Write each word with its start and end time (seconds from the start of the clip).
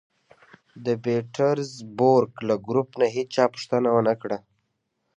د 0.85 0.87
پېټرزبورګ 1.03 2.33
له 2.47 2.55
ګروپ 2.67 2.89
نه 2.99 3.07
هېچا 3.15 3.43
پوښتنه 3.53 3.87
و 3.91 3.99
نه 4.07 4.13
کړه 4.21 4.37